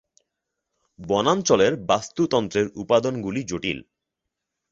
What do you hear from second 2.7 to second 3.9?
উপাদানগুলি জটিল।